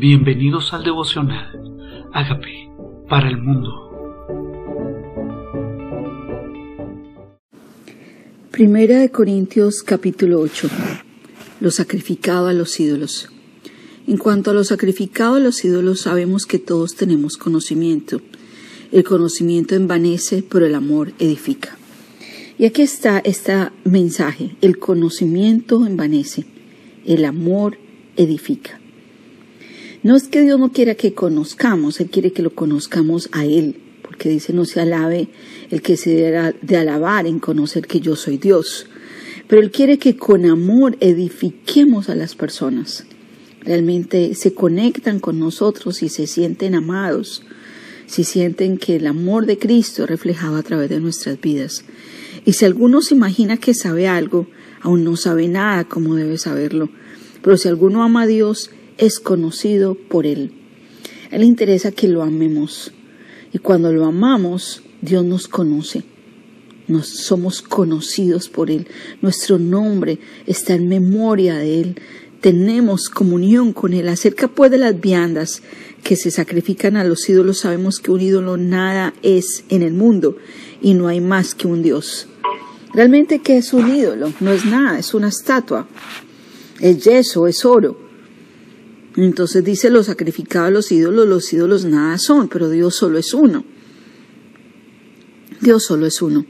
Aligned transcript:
Bienvenidos 0.00 0.72
al 0.72 0.82
devocional. 0.82 2.08
Hágame 2.14 2.70
para 3.06 3.28
el 3.28 3.36
mundo. 3.36 3.68
Primera 8.50 8.98
de 8.98 9.10
Corintios 9.10 9.82
capítulo 9.82 10.40
8. 10.40 10.70
Lo 11.60 11.70
sacrificado 11.70 12.46
a 12.46 12.54
los 12.54 12.80
ídolos. 12.80 13.30
En 14.06 14.16
cuanto 14.16 14.52
a 14.52 14.54
lo 14.54 14.64
sacrificado 14.64 15.34
a 15.34 15.38
los 15.38 15.62
ídolos, 15.66 16.00
sabemos 16.00 16.46
que 16.46 16.58
todos 16.58 16.96
tenemos 16.96 17.36
conocimiento. 17.36 18.22
El 18.92 19.04
conocimiento 19.04 19.74
envanece, 19.74 20.42
pero 20.42 20.64
el 20.64 20.76
amor 20.76 21.12
edifica. 21.18 21.76
Y 22.58 22.64
aquí 22.64 22.80
está 22.80 23.18
este 23.18 23.68
mensaje. 23.84 24.56
El 24.62 24.78
conocimiento 24.78 25.86
envanece, 25.86 26.46
el 27.04 27.26
amor 27.26 27.76
edifica. 28.16 28.80
No 30.02 30.16
es 30.16 30.28
que 30.28 30.40
Dios 30.40 30.58
no 30.58 30.72
quiera 30.72 30.94
que 30.94 31.12
conozcamos, 31.12 32.00
Él 32.00 32.08
quiere 32.08 32.32
que 32.32 32.42
lo 32.42 32.54
conozcamos 32.54 33.28
a 33.32 33.44
Él, 33.44 33.76
porque 34.02 34.30
dice 34.30 34.54
no 34.54 34.64
se 34.64 34.80
alabe 34.80 35.28
el 35.70 35.82
que 35.82 35.98
se 35.98 36.14
debe 36.14 36.54
de 36.62 36.76
alabar 36.78 37.26
en 37.26 37.38
conocer 37.38 37.86
que 37.86 38.00
yo 38.00 38.16
soy 38.16 38.38
Dios. 38.38 38.86
Pero 39.46 39.60
Él 39.60 39.70
quiere 39.70 39.98
que 39.98 40.16
con 40.16 40.46
amor 40.46 40.96
edifiquemos 41.00 42.08
a 42.08 42.14
las 42.14 42.34
personas. 42.34 43.04
Realmente 43.60 44.34
se 44.34 44.54
conectan 44.54 45.20
con 45.20 45.38
nosotros 45.38 46.02
y 46.02 46.08
se 46.08 46.26
sienten 46.26 46.74
amados, 46.74 47.42
si 48.06 48.24
sienten 48.24 48.78
que 48.78 48.96
el 48.96 49.06
amor 49.06 49.44
de 49.44 49.58
Cristo 49.58 50.04
es 50.04 50.08
reflejado 50.08 50.56
a 50.56 50.62
través 50.62 50.88
de 50.88 50.98
nuestras 50.98 51.38
vidas. 51.38 51.84
Y 52.46 52.54
si 52.54 52.64
alguno 52.64 53.02
se 53.02 53.14
imagina 53.14 53.58
que 53.58 53.74
sabe 53.74 54.08
algo, 54.08 54.46
aún 54.80 55.04
no 55.04 55.16
sabe 55.16 55.46
nada 55.46 55.84
como 55.84 56.14
debe 56.14 56.38
saberlo. 56.38 56.88
Pero 57.42 57.58
si 57.58 57.68
alguno 57.68 58.02
ama 58.02 58.22
a 58.22 58.26
Dios, 58.26 58.70
es 59.00 59.18
conocido 59.18 59.94
por 59.94 60.26
Él. 60.26 60.52
Él 61.30 61.42
interesa 61.42 61.90
que 61.90 62.06
lo 62.06 62.22
amemos. 62.22 62.92
Y 63.52 63.58
cuando 63.58 63.92
lo 63.92 64.04
amamos, 64.04 64.82
Dios 65.00 65.24
nos 65.24 65.48
conoce. 65.48 66.04
Nos 66.86 67.08
somos 67.08 67.62
conocidos 67.62 68.48
por 68.48 68.70
Él. 68.70 68.86
Nuestro 69.22 69.58
nombre 69.58 70.18
está 70.46 70.74
en 70.74 70.88
memoria 70.88 71.56
de 71.56 71.80
Él. 71.80 71.96
Tenemos 72.42 73.08
comunión 73.08 73.72
con 73.72 73.94
Él. 73.94 74.06
Acerca 74.08 74.48
pues 74.48 74.70
de 74.70 74.78
las 74.78 75.00
viandas 75.00 75.62
que 76.04 76.16
se 76.16 76.30
sacrifican 76.30 76.96
a 76.96 77.04
los 77.04 77.28
ídolos, 77.28 77.58
sabemos 77.58 78.00
que 78.00 78.10
un 78.10 78.20
ídolo 78.20 78.58
nada 78.58 79.14
es 79.22 79.64
en 79.70 79.82
el 79.82 79.94
mundo 79.94 80.36
y 80.82 80.92
no 80.92 81.08
hay 81.08 81.22
más 81.22 81.54
que 81.54 81.66
un 81.66 81.82
Dios. 81.82 82.26
Realmente, 82.92 83.38
¿qué 83.38 83.56
es 83.58 83.72
un 83.72 83.94
ídolo? 83.94 84.32
No 84.40 84.52
es 84.52 84.66
nada, 84.66 84.98
es 84.98 85.14
una 85.14 85.28
estatua. 85.28 85.86
Es 86.80 87.02
yeso, 87.04 87.46
es 87.46 87.64
oro. 87.64 88.09
Entonces 89.16 89.64
dice 89.64 89.90
lo 89.90 90.02
sacrificado 90.02 90.66
a 90.66 90.70
los 90.70 90.92
ídolos, 90.92 91.26
los 91.26 91.52
ídolos 91.52 91.84
nada 91.84 92.18
son, 92.18 92.48
pero 92.48 92.70
Dios 92.70 92.94
solo 92.94 93.18
es 93.18 93.34
uno. 93.34 93.64
Dios 95.60 95.84
solo 95.84 96.06
es 96.06 96.22
uno. 96.22 96.46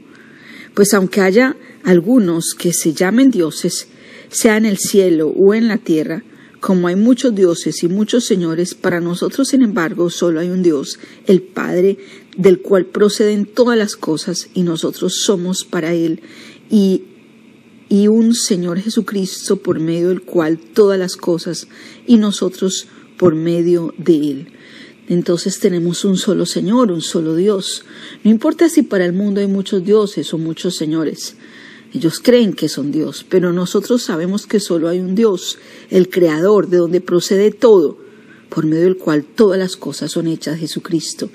Pues 0.73 0.93
aunque 0.93 1.21
haya 1.21 1.57
algunos 1.83 2.53
que 2.57 2.71
se 2.73 2.93
llamen 2.93 3.31
dioses, 3.31 3.87
sea 4.29 4.57
en 4.57 4.65
el 4.65 4.77
cielo 4.77 5.27
o 5.29 5.53
en 5.53 5.67
la 5.67 5.77
tierra, 5.77 6.23
como 6.61 6.87
hay 6.87 6.95
muchos 6.95 7.33
dioses 7.33 7.83
y 7.83 7.89
muchos 7.89 8.25
señores, 8.25 8.75
para 8.75 9.01
nosotros, 9.01 9.49
sin 9.49 9.63
embargo, 9.63 10.09
solo 10.11 10.39
hay 10.39 10.49
un 10.49 10.61
Dios, 10.61 10.99
el 11.25 11.41
Padre, 11.41 11.97
del 12.37 12.61
cual 12.61 12.85
proceden 12.85 13.45
todas 13.47 13.77
las 13.77 13.95
cosas, 13.95 14.47
y 14.53 14.61
nosotros 14.61 15.15
somos 15.25 15.65
para 15.65 15.93
Él, 15.93 16.21
y 16.69 17.03
y 17.91 18.07
un 18.07 18.33
Señor 18.33 18.79
Jesucristo 18.79 19.57
por 19.57 19.81
medio 19.81 20.07
del 20.07 20.21
cual 20.21 20.57
todas 20.57 20.97
las 20.97 21.17
cosas 21.17 21.67
y 22.07 22.15
nosotros 22.15 22.87
por 23.17 23.35
medio 23.35 23.93
de 23.97 24.15
Él. 24.15 24.47
Entonces 25.09 25.59
tenemos 25.59 26.05
un 26.05 26.15
solo 26.15 26.45
Señor, 26.45 26.89
un 26.89 27.01
solo 27.01 27.35
Dios. 27.35 27.83
No 28.23 28.31
importa 28.31 28.69
si 28.69 28.83
para 28.83 29.03
el 29.03 29.11
mundo 29.11 29.41
hay 29.41 29.47
muchos 29.47 29.83
dioses 29.83 30.33
o 30.33 30.37
muchos 30.37 30.77
señores. 30.77 31.35
Ellos 31.93 32.21
creen 32.23 32.53
que 32.53 32.69
son 32.69 32.93
Dios, 32.93 33.25
pero 33.27 33.51
nosotros 33.51 34.03
sabemos 34.03 34.47
que 34.47 34.61
solo 34.61 34.87
hay 34.87 35.01
un 35.01 35.13
Dios, 35.13 35.57
el 35.89 36.07
Creador, 36.07 36.69
de 36.69 36.77
donde 36.77 37.01
procede 37.01 37.51
todo, 37.51 37.97
por 38.47 38.65
medio 38.65 38.85
del 38.85 38.95
cual 38.95 39.25
todas 39.25 39.59
las 39.59 39.75
cosas 39.75 40.13
son 40.13 40.27
hechas, 40.27 40.57
Jesucristo. 40.57 41.29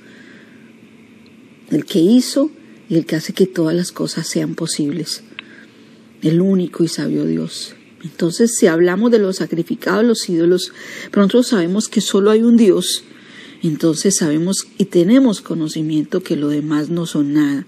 El 1.68 1.84
que 1.84 1.98
hizo 1.98 2.50
y 2.88 2.96
el 2.96 3.04
que 3.04 3.16
hace 3.16 3.34
que 3.34 3.46
todas 3.46 3.74
las 3.74 3.92
cosas 3.92 4.26
sean 4.26 4.54
posibles 4.54 5.22
el 6.26 6.40
único 6.40 6.82
y 6.82 6.88
sabio 6.88 7.24
Dios. 7.24 7.74
Entonces, 8.02 8.56
si 8.58 8.66
hablamos 8.66 9.10
de 9.10 9.18
los 9.18 9.36
sacrificados 9.36 10.04
los 10.04 10.28
ídolos, 10.28 10.72
pero 11.10 11.22
nosotros 11.22 11.48
sabemos 11.48 11.88
que 11.88 12.00
solo 12.00 12.30
hay 12.30 12.42
un 12.42 12.56
Dios, 12.56 13.04
entonces 13.62 14.16
sabemos 14.16 14.66
y 14.78 14.86
tenemos 14.86 15.40
conocimiento 15.40 16.22
que 16.22 16.36
lo 16.36 16.48
demás 16.48 16.88
no 16.88 17.06
son 17.06 17.34
nada. 17.34 17.66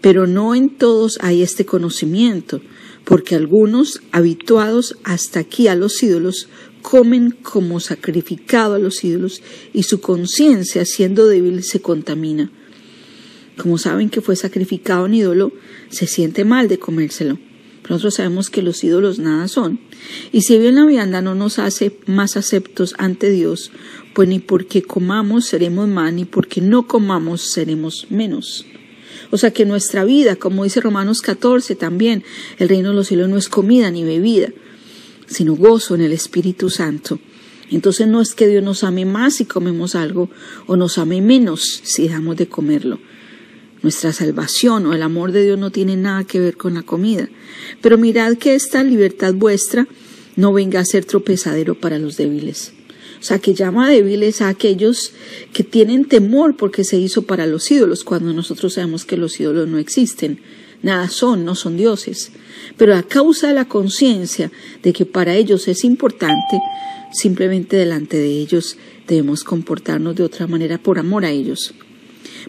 Pero 0.00 0.26
no 0.26 0.54
en 0.54 0.76
todos 0.76 1.18
hay 1.20 1.42
este 1.42 1.66
conocimiento, 1.66 2.60
porque 3.04 3.34
algunos, 3.34 4.00
habituados 4.12 4.96
hasta 5.04 5.40
aquí 5.40 5.68
a 5.68 5.74
los 5.74 6.02
ídolos, 6.02 6.48
comen 6.82 7.30
como 7.30 7.80
sacrificado 7.80 8.74
a 8.74 8.78
los 8.78 9.02
ídolos 9.02 9.42
y 9.72 9.84
su 9.84 10.00
conciencia, 10.00 10.84
siendo 10.84 11.26
débil, 11.26 11.62
se 11.64 11.80
contamina. 11.80 12.50
Como 13.56 13.76
saben 13.76 14.08
que 14.08 14.20
fue 14.20 14.36
sacrificado 14.36 15.04
un 15.04 15.14
ídolo, 15.14 15.52
se 15.88 16.06
siente 16.06 16.44
mal 16.44 16.68
de 16.68 16.78
comérselo. 16.78 17.38
Nosotros 17.88 18.14
sabemos 18.14 18.50
que 18.50 18.62
los 18.62 18.82
ídolos 18.84 19.18
nada 19.18 19.48
son. 19.48 19.80
Y 20.32 20.42
si 20.42 20.58
bien 20.58 20.74
la 20.74 20.84
vianda 20.84 21.22
no 21.22 21.34
nos 21.34 21.58
hace 21.58 21.96
más 22.06 22.36
aceptos 22.36 22.94
ante 22.98 23.30
Dios, 23.30 23.70
pues 24.14 24.28
ni 24.28 24.38
porque 24.38 24.82
comamos 24.82 25.46
seremos 25.46 25.88
más, 25.88 26.12
ni 26.12 26.24
porque 26.24 26.60
no 26.60 26.86
comamos 26.86 27.52
seremos 27.52 28.06
menos. 28.10 28.66
O 29.30 29.38
sea 29.38 29.52
que 29.52 29.64
nuestra 29.64 30.04
vida, 30.04 30.36
como 30.36 30.64
dice 30.64 30.80
Romanos 30.80 31.20
14 31.20 31.74
también, 31.74 32.24
el 32.58 32.68
reino 32.68 32.90
de 32.90 32.94
los 32.94 33.08
cielos 33.08 33.28
no 33.28 33.36
es 33.36 33.48
comida 33.48 33.90
ni 33.90 34.04
bebida, 34.04 34.48
sino 35.26 35.54
gozo 35.54 35.94
en 35.94 36.02
el 36.02 36.12
Espíritu 36.12 36.70
Santo. 36.70 37.18
Entonces 37.70 38.06
no 38.06 38.20
es 38.20 38.34
que 38.34 38.46
Dios 38.46 38.62
nos 38.62 38.84
ame 38.84 39.04
más 39.04 39.36
si 39.36 39.44
comemos 39.44 39.94
algo 39.94 40.30
o 40.66 40.76
nos 40.76 40.98
ame 40.98 41.20
menos 41.20 41.80
si 41.84 42.04
dejamos 42.04 42.36
de 42.36 42.48
comerlo. 42.48 42.98
Nuestra 43.82 44.12
salvación 44.12 44.86
o 44.86 44.94
el 44.94 45.02
amor 45.02 45.32
de 45.32 45.44
Dios 45.44 45.58
no 45.58 45.70
tiene 45.70 45.96
nada 45.96 46.24
que 46.24 46.40
ver 46.40 46.56
con 46.56 46.74
la 46.74 46.82
comida. 46.82 47.28
Pero 47.80 47.98
mirad 47.98 48.36
que 48.36 48.54
esta 48.54 48.82
libertad 48.82 49.34
vuestra 49.34 49.86
no 50.36 50.52
venga 50.52 50.80
a 50.80 50.84
ser 50.84 51.04
tropezadero 51.04 51.74
para 51.74 51.98
los 51.98 52.16
débiles. 52.16 52.72
O 53.20 53.22
sea, 53.22 53.38
que 53.40 53.54
llama 53.54 53.90
débiles 53.90 54.40
a 54.40 54.48
aquellos 54.48 55.12
que 55.52 55.64
tienen 55.64 56.04
temor 56.04 56.56
porque 56.56 56.84
se 56.84 56.96
hizo 56.98 57.22
para 57.22 57.46
los 57.46 57.70
ídolos, 57.70 58.04
cuando 58.04 58.32
nosotros 58.32 58.74
sabemos 58.74 59.04
que 59.04 59.16
los 59.16 59.38
ídolos 59.40 59.68
no 59.68 59.78
existen. 59.78 60.40
Nada 60.82 61.08
son, 61.08 61.44
no 61.44 61.56
son 61.56 61.76
dioses. 61.76 62.30
Pero 62.76 62.94
a 62.94 63.02
causa 63.02 63.48
de 63.48 63.54
la 63.54 63.66
conciencia 63.66 64.52
de 64.82 64.92
que 64.92 65.04
para 65.04 65.34
ellos 65.34 65.66
es 65.66 65.82
importante, 65.82 66.60
simplemente 67.12 67.76
delante 67.76 68.16
de 68.16 68.38
ellos 68.38 68.76
debemos 69.08 69.42
comportarnos 69.42 70.14
de 70.14 70.22
otra 70.22 70.46
manera 70.46 70.78
por 70.78 70.98
amor 70.98 71.24
a 71.24 71.30
ellos. 71.30 71.74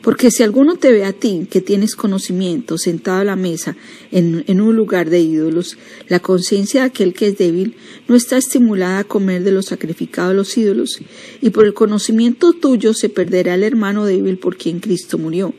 Porque 0.01 0.31
si 0.31 0.43
alguno 0.43 0.75
te 0.75 0.91
ve 0.91 1.03
a 1.03 1.13
ti, 1.13 1.47
que 1.49 1.61
tienes 1.61 1.95
conocimiento, 1.95 2.77
sentado 2.77 3.19
a 3.19 3.23
la 3.25 3.35
mesa 3.35 3.75
en, 4.11 4.61
un 4.61 4.75
lugar 4.75 5.09
de 5.09 5.19
ídolos, 5.19 5.77
la 6.07 6.19
conciencia 6.19 6.81
de 6.81 6.87
aquel 6.87 7.13
que 7.13 7.27
es 7.27 7.37
débil 7.37 7.75
no 8.07 8.15
está 8.15 8.37
estimulada 8.37 8.99
a 8.99 9.03
comer 9.03 9.43
de 9.43 9.51
lo 9.51 9.61
sacrificado 9.61 10.31
a 10.31 10.33
los 10.33 10.57
ídolos, 10.57 10.99
y 11.41 11.49
por 11.49 11.65
el 11.65 11.73
conocimiento 11.73 12.53
tuyo 12.53 12.93
se 12.93 13.09
perderá 13.09 13.55
el 13.55 13.63
hermano 13.63 14.05
débil 14.05 14.37
por 14.37 14.57
quien 14.57 14.79
Cristo 14.79 15.17
murió. 15.17 15.53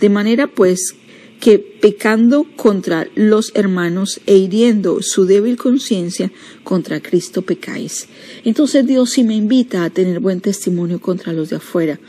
De 0.00 0.08
manera 0.08 0.46
pues 0.46 0.94
que 1.40 1.58
pecando 1.58 2.46
contra 2.56 3.06
los 3.14 3.52
hermanos 3.54 4.20
e 4.26 4.36
hiriendo 4.36 5.02
su 5.02 5.26
débil 5.26 5.58
conciencia, 5.58 6.32
contra 6.62 7.00
Cristo 7.00 7.42
pecáis. 7.42 8.08
Entonces 8.44 8.86
Dios 8.86 9.10
sí 9.10 9.24
me 9.24 9.34
invita 9.34 9.84
a 9.84 9.90
tener 9.90 10.20
buen 10.20 10.40
testimonio 10.40 11.00
contra 11.00 11.34
los 11.34 11.50
de 11.50 11.56
afuera, 11.56 12.00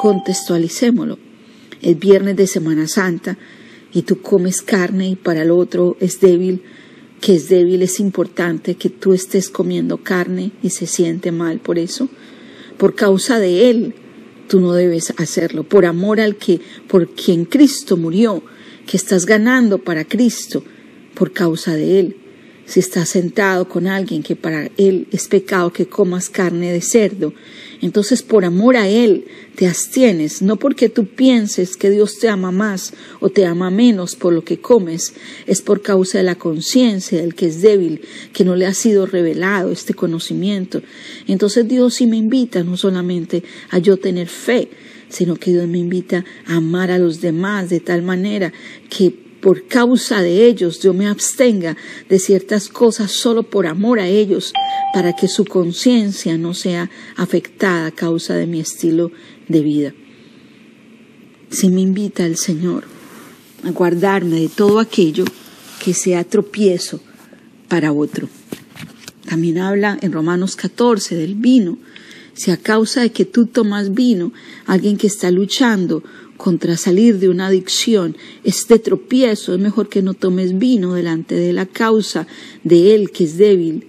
contextualicémoslo. 0.00 1.18
Es 1.82 1.98
viernes 1.98 2.36
de 2.36 2.46
Semana 2.46 2.88
Santa 2.88 3.36
y 3.92 4.02
tú 4.02 4.20
comes 4.20 4.62
carne 4.62 5.08
y 5.10 5.16
para 5.16 5.42
el 5.42 5.50
otro 5.50 5.96
es 6.00 6.20
débil, 6.20 6.62
que 7.20 7.36
es 7.36 7.48
débil, 7.48 7.82
es 7.82 8.00
importante 8.00 8.74
que 8.74 8.90
tú 8.90 9.12
estés 9.12 9.48
comiendo 9.48 9.98
carne 9.98 10.52
y 10.62 10.70
se 10.70 10.86
siente 10.86 11.32
mal 11.32 11.60
por 11.60 11.78
eso. 11.78 12.08
Por 12.76 12.94
causa 12.94 13.38
de 13.38 13.70
él, 13.70 13.94
tú 14.48 14.60
no 14.60 14.72
debes 14.72 15.14
hacerlo. 15.16 15.64
Por 15.64 15.86
amor 15.86 16.20
al 16.20 16.36
que, 16.36 16.60
por 16.88 17.08
quien 17.14 17.44
Cristo 17.44 17.96
murió, 17.96 18.42
que 18.86 18.96
estás 18.96 19.26
ganando 19.26 19.78
para 19.78 20.04
Cristo, 20.04 20.62
por 21.14 21.32
causa 21.32 21.74
de 21.74 22.00
él. 22.00 22.16
Si 22.66 22.80
estás 22.80 23.08
sentado 23.08 23.68
con 23.68 23.86
alguien 23.86 24.22
que 24.22 24.36
para 24.36 24.68
él 24.76 25.06
es 25.12 25.28
pecado 25.28 25.72
que 25.72 25.86
comas 25.86 26.28
carne 26.28 26.72
de 26.72 26.80
cerdo, 26.80 27.32
entonces 27.80 28.22
por 28.22 28.44
amor 28.44 28.76
a 28.76 28.88
él 28.88 29.26
te 29.54 29.66
abstienes, 29.66 30.42
no 30.42 30.56
porque 30.56 30.88
tú 30.88 31.06
pienses 31.06 31.76
que 31.76 31.90
Dios 31.90 32.18
te 32.18 32.28
ama 32.28 32.50
más 32.50 32.92
o 33.20 33.30
te 33.30 33.46
ama 33.46 33.70
menos 33.70 34.16
por 34.16 34.32
lo 34.32 34.44
que 34.44 34.60
comes, 34.60 35.14
es 35.46 35.62
por 35.62 35.82
causa 35.82 36.18
de 36.18 36.24
la 36.24 36.34
conciencia 36.34 37.20
del 37.20 37.34
que 37.34 37.46
es 37.46 37.62
débil, 37.62 38.02
que 38.32 38.44
no 38.44 38.56
le 38.56 38.66
ha 38.66 38.74
sido 38.74 39.06
revelado 39.06 39.70
este 39.70 39.94
conocimiento. 39.94 40.82
Entonces 41.26 41.68
Dios 41.68 41.94
sí 41.94 42.06
me 42.06 42.16
invita 42.16 42.64
no 42.64 42.76
solamente 42.76 43.42
a 43.70 43.78
yo 43.78 43.96
tener 43.96 44.28
fe, 44.28 44.68
sino 45.08 45.36
que 45.36 45.52
Dios 45.52 45.68
me 45.68 45.78
invita 45.78 46.24
a 46.46 46.56
amar 46.56 46.90
a 46.90 46.98
los 46.98 47.20
demás 47.20 47.70
de 47.70 47.80
tal 47.80 48.02
manera 48.02 48.52
que 48.90 49.25
por 49.40 49.66
causa 49.66 50.22
de 50.22 50.46
ellos 50.46 50.80
yo 50.80 50.94
me 50.94 51.06
abstenga 51.06 51.76
de 52.08 52.18
ciertas 52.18 52.68
cosas 52.68 53.12
solo 53.12 53.44
por 53.44 53.66
amor 53.66 54.00
a 54.00 54.08
ellos, 54.08 54.52
para 54.92 55.14
que 55.14 55.28
su 55.28 55.44
conciencia 55.44 56.38
no 56.38 56.54
sea 56.54 56.90
afectada 57.16 57.86
a 57.86 57.90
causa 57.90 58.34
de 58.34 58.46
mi 58.46 58.60
estilo 58.60 59.12
de 59.48 59.62
vida. 59.62 59.94
Si 61.50 61.68
me 61.68 61.80
invita 61.80 62.26
el 62.26 62.36
Señor 62.36 62.84
a 63.64 63.70
guardarme 63.70 64.40
de 64.40 64.48
todo 64.48 64.78
aquello 64.78 65.24
que 65.84 65.94
sea 65.94 66.24
tropiezo 66.24 67.00
para 67.68 67.92
otro. 67.92 68.28
También 69.26 69.58
habla 69.58 69.98
en 70.00 70.12
Romanos 70.12 70.56
14 70.56 71.16
del 71.16 71.34
vino. 71.34 71.78
Si 72.34 72.50
a 72.50 72.56
causa 72.56 73.00
de 73.00 73.10
que 73.10 73.24
tú 73.24 73.46
tomas 73.46 73.94
vino, 73.94 74.32
alguien 74.66 74.96
que 74.96 75.06
está 75.06 75.30
luchando 75.30 76.02
contra 76.36 76.76
salir 76.76 77.18
de 77.18 77.28
una 77.28 77.46
adicción, 77.46 78.16
este 78.44 78.78
tropiezo, 78.78 79.54
es 79.54 79.60
mejor 79.60 79.88
que 79.88 80.02
no 80.02 80.14
tomes 80.14 80.58
vino 80.58 80.94
delante 80.94 81.34
de 81.34 81.52
la 81.52 81.66
causa 81.66 82.26
de 82.64 82.94
él 82.94 83.10
que 83.10 83.24
es 83.24 83.36
débil. 83.36 83.86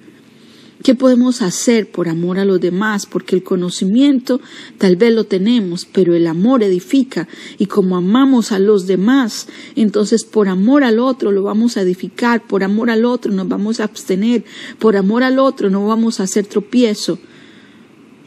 ¿Qué 0.84 0.94
podemos 0.94 1.42
hacer 1.42 1.90
por 1.90 2.08
amor 2.08 2.38
a 2.38 2.46
los 2.46 2.62
demás? 2.62 3.08
Porque 3.08 3.36
el 3.36 3.44
conocimiento 3.44 4.40
tal 4.78 4.96
vez 4.96 5.14
lo 5.14 5.24
tenemos, 5.24 5.86
pero 5.86 6.14
el 6.14 6.28
amor 6.28 6.64
edifica 6.64 7.28
y 7.58 7.66
como 7.66 7.98
amamos 7.98 8.52
a 8.52 8.60
los 8.60 8.86
demás, 8.86 9.48
entonces 9.76 10.24
por 10.24 10.48
amor 10.48 10.84
al 10.84 11.00
otro 11.00 11.32
lo 11.32 11.44
vamos 11.44 11.78
a 11.78 11.82
edificar, 11.82 12.46
por 12.46 12.64
amor 12.64 12.92
al 12.92 13.06
otro 13.06 13.32
nos 13.32 13.48
vamos 13.48 13.80
a 13.80 13.86
abstener, 13.86 14.46
por 14.78 14.96
amor 14.96 15.24
al 15.24 15.40
otro 15.40 15.70
no 15.70 15.86
vamos 15.88 16.20
a 16.20 16.24
hacer 16.24 16.46
tropiezo. 16.46 17.18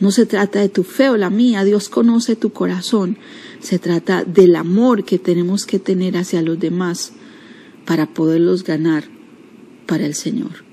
No 0.00 0.11
se 0.11 0.25
trata 0.25 0.61
de 0.61 0.70
tu 0.70 0.82
fe 0.82 1.11
o 1.11 1.17
la 1.19 1.29
mía, 1.29 1.62
Dios 1.62 1.91
conoce 1.91 2.35
tu 2.35 2.52
corazón. 2.52 3.19
Se 3.61 3.79
trata 3.79 4.25
del 4.25 4.56
amor 4.56 5.05
que 5.05 5.19
tenemos 5.19 5.67
que 5.67 5.79
tener 5.79 6.17
hacia 6.17 6.41
los 6.41 6.58
demás 6.58 7.12
para 7.85 8.06
poderlos 8.06 8.64
ganar 8.64 9.05
para 9.87 10.06
el 10.06 10.14
Señor. 10.14 10.64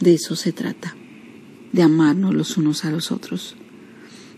De 0.00 0.14
eso 0.14 0.34
se 0.34 0.52
trata, 0.52 0.96
de 1.72 1.82
amarnos 1.82 2.34
los 2.34 2.56
unos 2.56 2.84
a 2.84 2.90
los 2.90 3.12
otros. 3.12 3.56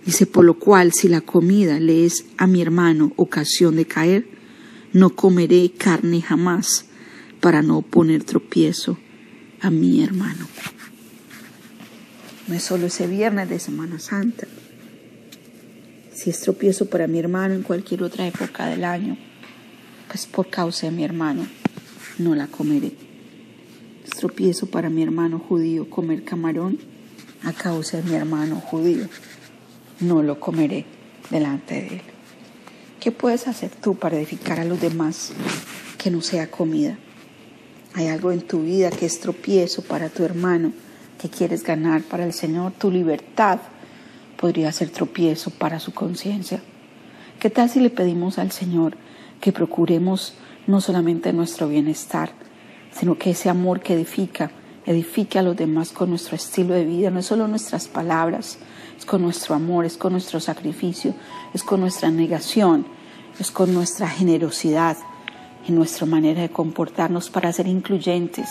Dice, 0.05 0.27
por 0.27 0.45
lo 0.45 0.59
cual, 0.59 0.93
si 0.93 1.09
la 1.09 1.21
comida 1.21 1.81
le 1.81 2.05
es 2.05 2.27
a 2.37 2.47
mi 2.47 2.61
hermano 2.61 3.13
ocasión 3.17 3.77
de 3.77 3.87
caer, 3.87 4.27
no 4.93 5.11
comeré 5.11 5.71
carne 5.71 6.23
jamás 6.23 6.87
para 7.41 7.63
no 7.63 7.83
poner 7.83 8.25
tropiezo 8.25 8.99
a 9.61 9.71
mi 9.71 10.03
hermano. 10.03 10.47
No 12.49 12.55
es 12.55 12.63
solo 12.63 12.87
ese 12.87 13.07
viernes 13.07 13.51
de 13.51 13.59
Semana 13.59 13.99
Santa. 13.99 14.47
Si 16.15 16.31
es 16.31 16.41
tropiezo 16.41 16.87
para 16.87 17.07
mi 17.07 17.19
hermano 17.19 17.55
en 17.55 17.63
cualquier 17.63 18.03
otra 18.03 18.27
época 18.27 18.67
del 18.67 18.85
año, 18.85 19.19
pues 20.09 20.25
por 20.25 20.49
causa 20.49 20.87
de 20.87 20.93
mi 20.93 21.05
hermano 21.05 21.47
no 22.17 22.35
la 22.35 22.47
comeré. 22.47 22.93
Es 24.03 24.11
tropiezo 24.13 24.67
para 24.67 24.89
mi 24.89 25.03
hermano 25.03 25.39
judío 25.39 25.91
comer 25.91 26.25
camarón 26.25 26.79
a 27.45 27.53
causa 27.53 27.99
de 27.99 28.05
mi 28.05 28.17
hermano 28.17 28.57
judío. 28.57 29.07
No 30.01 30.23
lo 30.23 30.41
comeré 30.41 30.87
delante 31.29 31.75
de 31.75 31.87
él. 31.97 32.03
¿Qué 32.99 33.13
puedes 33.13 33.47
hacer 33.47 33.71
tú 33.71 33.95
para 33.95 34.17
edificar 34.17 34.59
a 34.59 34.65
los 34.65 34.81
demás 34.81 35.33
que 35.99 36.11
no 36.11 36.23
sea 36.23 36.51
comida? 36.51 36.97
Hay 37.93 38.07
algo 38.07 38.33
en 38.33 38.41
tu 38.41 38.63
vida 38.63 38.91
que 38.91 39.05
es 39.05 39.21
tropiezo 39.21 39.83
para 39.83 40.09
tu 40.09 40.25
hermano 40.25 40.73
que 41.19 41.29
quieres 41.29 41.65
ganar 41.65 42.03
para 42.03 42.25
el 42.25 42.33
Señor, 42.33 42.73
tu 42.73 42.91
libertad 42.91 43.59
podría 44.39 44.73
ser 44.73 44.91
tropiezo 44.91 45.51
para 45.51 45.81
su 45.81 45.93
conciencia. 45.93 46.61
¿Qué 47.41 47.51
tal 47.51 47.69
si 47.69 47.81
le 47.81 47.91
pedimos 47.91 48.39
al 48.39 48.53
Señor 48.53 48.97
que 49.41 49.53
procuremos 49.53 50.35
no 50.67 50.81
solamente 50.81 51.33
nuestro 51.33 51.69
bienestar, 51.69 52.31
sino 52.93 53.19
que 53.19 53.31
ese 53.31 53.49
amor 53.49 53.81
que 53.81 53.95
edifica, 53.95 54.51
edifique 54.87 55.39
a 55.39 55.43
los 55.43 55.57
demás 55.57 55.91
con 55.91 56.11
nuestro 56.11 56.37
estilo 56.37 56.75
de 56.75 56.85
vida, 56.85 57.11
no 57.11 57.21
es 57.21 57.27
solo 57.27 57.49
nuestras 57.49 57.89
palabras, 57.89 58.59
es 58.97 59.05
con 59.05 59.23
nuestro 59.23 59.55
amor, 59.55 59.85
es 59.85 59.97
con 59.97 60.13
nuestro 60.13 60.41
sacrificio, 60.41 61.15
es 61.55 61.63
con 61.63 61.81
nuestra 61.81 62.11
negación, 62.11 62.87
es 63.39 63.51
con 63.51 63.73
nuestra 63.73 64.09
generosidad 64.09 64.97
en 65.67 65.75
nuestra 65.75 66.07
manera 66.07 66.43
de 66.43 66.49
comportarnos 66.49 67.31
para 67.31 67.53
ser 67.53 67.67
incluyentes, 67.67 68.49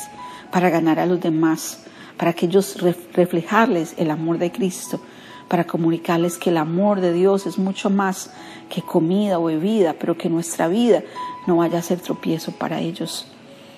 para 0.52 0.70
ganar 0.70 1.00
a 1.00 1.06
los 1.06 1.20
demás, 1.20 1.84
para 2.18 2.34
que 2.34 2.48
ellos 2.48 2.78
reflejarles 3.14 3.94
el 3.98 4.12
amor 4.12 4.40
de 4.40 4.52
Cristo, 4.52 5.00
para 5.48 5.66
comunicarles 5.66 6.38
que 6.38 6.50
el 6.50 6.58
amor 6.58 7.00
de 7.00 7.14
Dios 7.14 7.46
es 7.46 7.58
mucho 7.58 7.90
más 7.90 8.32
que 8.70 8.82
comida 8.82 9.40
o 9.40 9.46
bebida, 9.46 9.94
pero 9.94 10.18
que 10.18 10.30
nuestra 10.30 10.68
vida 10.68 11.04
no 11.46 11.58
vaya 11.58 11.80
a 11.80 11.84
ser 11.84 12.00
tropiezo 12.00 12.52
para 12.52 12.82
ellos. 12.82 13.28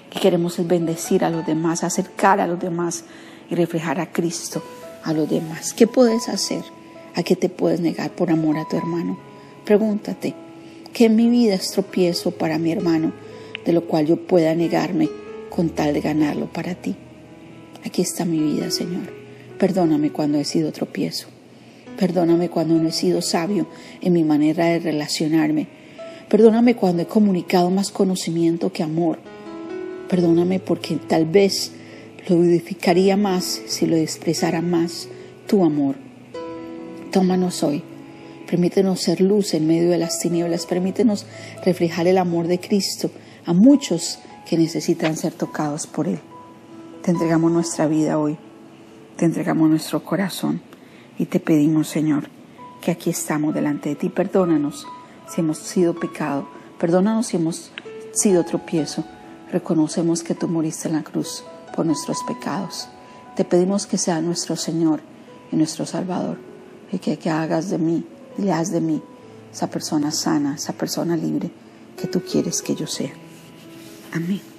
Que 0.09 0.19
queremos 0.19 0.65
bendecir 0.65 1.23
a 1.23 1.29
los 1.29 1.45
demás, 1.45 1.83
acercar 1.83 2.39
a 2.39 2.47
los 2.47 2.59
demás 2.59 3.03
y 3.51 3.55
reflejar 3.55 3.99
a 3.99 4.11
Cristo 4.11 4.63
a 5.03 5.13
los 5.13 5.29
demás. 5.29 5.73
¿Qué 5.73 5.85
puedes 5.85 6.29
hacer? 6.29 6.63
¿A 7.15 7.23
qué 7.23 7.35
te 7.35 7.49
puedes 7.49 7.79
negar 7.79 8.11
por 8.11 8.31
amor 8.31 8.57
a 8.57 8.67
tu 8.67 8.77
hermano? 8.77 9.19
Pregúntate, 9.65 10.33
¿qué 10.93 11.05
en 11.05 11.15
mi 11.15 11.29
vida 11.29 11.53
es 11.53 11.71
tropiezo 11.71 12.31
para 12.31 12.57
mi 12.57 12.71
hermano, 12.71 13.11
de 13.65 13.73
lo 13.73 13.85
cual 13.85 14.07
yo 14.07 14.15
pueda 14.25 14.55
negarme 14.55 15.09
con 15.49 15.69
tal 15.69 15.93
de 15.93 16.01
ganarlo 16.01 16.47
para 16.47 16.73
ti? 16.73 16.95
Aquí 17.85 18.01
está 18.01 18.25
mi 18.25 18.39
vida, 18.39 18.71
Señor. 18.71 19.13
Perdóname 19.57 20.11
cuando 20.11 20.37
he 20.37 20.45
sido 20.45 20.71
tropiezo. 20.71 21.27
Perdóname 21.97 22.49
cuando 22.49 22.75
no 22.75 22.87
he 22.87 22.91
sido 22.93 23.21
sabio 23.21 23.67
en 24.01 24.13
mi 24.13 24.23
manera 24.23 24.67
de 24.67 24.79
relacionarme. 24.79 25.67
Perdóname 26.29 26.75
cuando 26.75 27.03
he 27.03 27.07
comunicado 27.07 27.69
más 27.69 27.91
conocimiento 27.91 28.71
que 28.71 28.83
amor. 28.83 29.19
Perdóname 30.07 30.59
porque 30.59 30.95
tal 30.95 31.25
vez 31.25 31.73
lo 32.27 32.43
edificaría 32.43 33.17
más 33.17 33.61
si 33.67 33.85
lo 33.85 33.95
expresara 33.95 34.61
más 34.61 35.07
tu 35.47 35.65
amor. 35.65 35.95
Tómanos 37.11 37.63
hoy. 37.63 37.83
Permítenos 38.49 39.01
ser 39.01 39.21
luz 39.21 39.53
en 39.53 39.67
medio 39.67 39.89
de 39.89 39.97
las 39.97 40.19
tinieblas. 40.19 40.65
Permítenos 40.65 41.25
reflejar 41.65 42.07
el 42.07 42.17
amor 42.17 42.47
de 42.47 42.59
Cristo 42.59 43.11
a 43.45 43.53
muchos 43.53 44.19
que 44.47 44.57
necesitan 44.57 45.17
ser 45.17 45.33
tocados 45.33 45.85
por 45.85 46.07
Él. 46.07 46.19
Te 47.09 47.13
entregamos 47.13 47.51
nuestra 47.51 47.87
vida 47.87 48.19
hoy, 48.19 48.37
te 49.17 49.25
entregamos 49.25 49.67
nuestro 49.67 50.03
corazón 50.03 50.61
y 51.17 51.25
te 51.25 51.39
pedimos, 51.39 51.87
Señor, 51.87 52.29
que 52.83 52.91
aquí 52.91 53.09
estamos 53.09 53.55
delante 53.55 53.89
de 53.89 53.95
ti. 53.95 54.09
Perdónanos 54.09 54.85
si 55.27 55.41
hemos 55.41 55.57
sido 55.57 55.95
pecado, 55.95 56.47
perdónanos 56.77 57.25
si 57.25 57.37
hemos 57.37 57.71
sido 58.11 58.45
tropiezo. 58.45 59.05
Reconocemos 59.51 60.21
que 60.21 60.35
tú 60.35 60.47
moriste 60.47 60.87
en 60.87 60.97
la 60.97 61.03
cruz 61.03 61.43
por 61.75 61.83
nuestros 61.83 62.21
pecados. 62.27 62.87
Te 63.35 63.43
pedimos 63.43 63.87
que 63.87 63.97
sea 63.97 64.21
nuestro 64.21 64.55
Señor 64.55 65.01
y 65.51 65.55
nuestro 65.55 65.87
Salvador 65.87 66.37
y 66.91 66.99
que, 66.99 67.27
hagas 67.31 67.71
de 67.71 67.79
mí, 67.79 68.05
le 68.37 68.53
haz 68.53 68.69
de 68.71 68.81
mí 68.81 69.01
esa 69.51 69.67
persona 69.67 70.11
sana, 70.11 70.57
esa 70.57 70.73
persona 70.73 71.17
libre 71.17 71.49
que 71.97 72.07
tú 72.07 72.21
quieres 72.21 72.61
que 72.61 72.75
yo 72.75 72.85
sea. 72.85 73.13
Amén. 74.13 74.58